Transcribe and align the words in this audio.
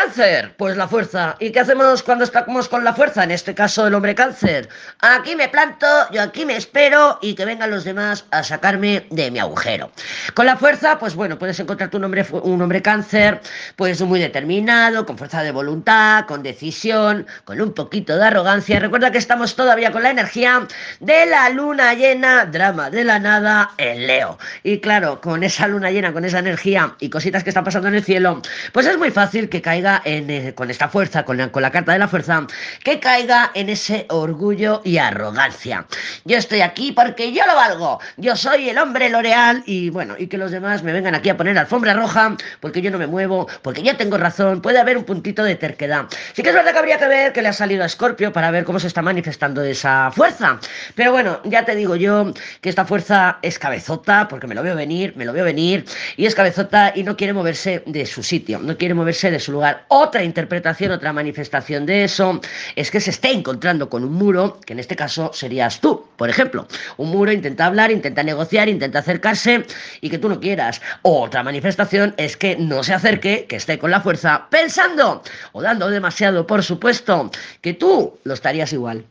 Cáncer, 0.00 0.54
pues 0.56 0.78
la 0.78 0.88
fuerza. 0.88 1.36
¿Y 1.40 1.52
qué 1.52 1.60
hacemos 1.60 2.02
cuando 2.02 2.24
estamos 2.24 2.70
con 2.70 2.84
la 2.84 2.94
fuerza? 2.94 3.22
En 3.22 3.32
este 3.32 3.54
caso 3.54 3.86
el 3.86 3.94
hombre 3.94 4.14
cáncer. 4.14 4.66
Aquí 5.00 5.36
me 5.36 5.48
planto, 5.48 5.86
yo 6.10 6.22
aquí 6.22 6.46
me 6.46 6.56
espero 6.56 7.18
y 7.20 7.34
que 7.34 7.44
vengan 7.44 7.70
los 7.70 7.84
demás 7.84 8.24
a 8.30 8.42
sacarme 8.42 9.06
de 9.10 9.30
mi 9.30 9.38
agujero. 9.38 9.92
Con 10.32 10.46
la 10.46 10.56
fuerza, 10.56 10.98
pues 10.98 11.14
bueno, 11.14 11.38
puedes 11.38 11.60
encontrarte 11.60 11.98
un 11.98 12.04
hombre, 12.04 12.24
un 12.32 12.62
hombre 12.62 12.80
cáncer, 12.80 13.42
pues 13.76 14.00
muy 14.00 14.20
determinado, 14.20 15.04
con 15.04 15.18
fuerza 15.18 15.42
de 15.42 15.52
voluntad, 15.52 16.24
con 16.24 16.42
decisión, 16.42 17.26
con 17.44 17.60
un 17.60 17.74
poquito 17.74 18.16
de 18.16 18.24
arrogancia. 18.24 18.80
Recuerda 18.80 19.10
que 19.10 19.18
estamos 19.18 19.54
todavía 19.54 19.92
con 19.92 20.02
la 20.02 20.10
energía 20.10 20.66
de 21.00 21.26
la 21.26 21.50
luna 21.50 21.92
llena, 21.92 22.46
drama 22.46 22.88
de 22.88 23.04
la 23.04 23.18
nada, 23.18 23.72
en 23.76 24.06
Leo. 24.06 24.38
Y 24.62 24.80
claro, 24.80 25.20
con 25.20 25.44
esa 25.44 25.68
luna 25.68 25.90
llena, 25.90 26.14
con 26.14 26.24
esa 26.24 26.38
energía 26.38 26.94
y 27.00 27.10
cositas 27.10 27.44
que 27.44 27.50
están 27.50 27.64
pasando 27.64 27.88
en 27.88 27.96
el 27.96 28.02
cielo, 28.02 28.40
pues 28.72 28.86
es 28.86 28.96
muy 28.96 29.10
fácil 29.10 29.50
que 29.50 29.60
caiga 29.60 29.89
en, 30.04 30.30
eh, 30.30 30.54
con 30.54 30.70
esta 30.70 30.88
fuerza, 30.88 31.24
con 31.24 31.36
la, 31.36 31.50
con 31.50 31.62
la 31.62 31.70
carta 31.70 31.92
de 31.92 31.98
la 31.98 32.08
fuerza, 32.08 32.46
que 32.84 33.00
caiga 33.00 33.50
en 33.54 33.68
ese 33.68 34.06
orgullo 34.08 34.82
y 34.84 34.98
arrogancia. 34.98 35.86
Yo 36.24 36.36
estoy 36.36 36.60
aquí 36.60 36.92
porque 36.92 37.32
yo 37.32 37.46
lo 37.46 37.54
valgo. 37.54 38.00
Yo 38.16 38.36
soy 38.36 38.68
el 38.68 38.78
hombre 38.78 39.08
L'Oreal 39.08 39.62
y 39.66 39.90
bueno, 39.90 40.14
y 40.18 40.26
que 40.26 40.38
los 40.38 40.50
demás 40.50 40.82
me 40.82 40.92
vengan 40.92 41.14
aquí 41.14 41.28
a 41.28 41.36
poner 41.36 41.56
alfombra 41.58 41.94
roja 41.94 42.36
porque 42.60 42.82
yo 42.82 42.90
no 42.90 42.98
me 42.98 43.06
muevo, 43.06 43.48
porque 43.62 43.82
yo 43.82 43.96
tengo 43.96 44.18
razón. 44.18 44.60
Puede 44.60 44.78
haber 44.78 44.96
un 44.96 45.04
puntito 45.04 45.42
de 45.42 45.56
terquedad. 45.56 46.06
Sí 46.34 46.42
que 46.42 46.50
es 46.50 46.54
verdad 46.54 46.72
que 46.72 46.78
habría 46.78 46.98
que 46.98 47.08
ver 47.08 47.32
que 47.32 47.42
le 47.42 47.48
ha 47.48 47.52
salido 47.52 47.84
a 47.84 47.88
Scorpio 47.88 48.32
para 48.32 48.50
ver 48.50 48.64
cómo 48.64 48.78
se 48.78 48.86
está 48.86 49.02
manifestando 49.02 49.62
esa 49.62 50.10
fuerza. 50.12 50.58
Pero 50.94 51.12
bueno, 51.12 51.40
ya 51.44 51.64
te 51.64 51.74
digo 51.74 51.96
yo 51.96 52.32
que 52.60 52.68
esta 52.68 52.84
fuerza 52.84 53.38
es 53.42 53.58
cabezota, 53.58 54.28
porque 54.28 54.46
me 54.46 54.54
lo 54.54 54.62
veo 54.62 54.74
venir, 54.76 55.14
me 55.16 55.24
lo 55.24 55.32
veo 55.32 55.44
venir, 55.44 55.84
y 56.16 56.26
es 56.26 56.34
cabezota 56.34 56.92
y 56.94 57.02
no 57.02 57.16
quiere 57.16 57.32
moverse 57.32 57.82
de 57.86 58.06
su 58.06 58.22
sitio, 58.22 58.58
no 58.58 58.76
quiere 58.76 58.94
moverse 58.94 59.30
de 59.30 59.40
su 59.40 59.52
lugar. 59.52 59.79
Otra 59.88 60.22
interpretación, 60.22 60.92
otra 60.92 61.12
manifestación 61.12 61.86
de 61.86 62.04
eso 62.04 62.40
es 62.76 62.90
que 62.90 63.00
se 63.00 63.10
esté 63.10 63.32
encontrando 63.32 63.88
con 63.88 64.04
un 64.04 64.12
muro, 64.12 64.58
que 64.64 64.72
en 64.72 64.78
este 64.78 64.96
caso 64.96 65.30
serías 65.32 65.80
tú, 65.80 66.06
por 66.16 66.30
ejemplo. 66.30 66.66
Un 66.96 67.10
muro 67.10 67.32
intenta 67.32 67.66
hablar, 67.66 67.90
intenta 67.90 68.22
negociar, 68.22 68.68
intenta 68.68 69.00
acercarse 69.00 69.64
y 70.00 70.10
que 70.10 70.18
tú 70.18 70.28
no 70.28 70.40
quieras. 70.40 70.80
Otra 71.02 71.42
manifestación 71.42 72.14
es 72.16 72.36
que 72.36 72.56
no 72.56 72.82
se 72.82 72.94
acerque, 72.94 73.46
que 73.48 73.56
esté 73.56 73.78
con 73.78 73.90
la 73.90 74.00
fuerza 74.00 74.46
pensando 74.50 75.22
o 75.52 75.62
dando 75.62 75.88
demasiado, 75.88 76.46
por 76.46 76.62
supuesto, 76.62 77.30
que 77.60 77.74
tú 77.74 78.18
lo 78.24 78.34
estarías 78.34 78.72
igual. 78.72 79.04